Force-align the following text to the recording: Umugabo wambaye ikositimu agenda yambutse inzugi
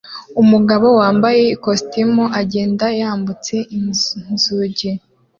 Umugabo 0.41 0.87
wambaye 0.99 1.41
ikositimu 1.55 2.23
agenda 2.41 2.85
yambutse 2.99 3.55
inzugi 3.77 4.89